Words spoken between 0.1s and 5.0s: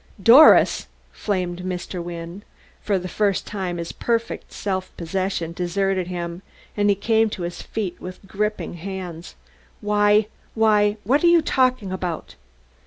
"Doris!" flamed Mr. Wynne. For the first time his perfect self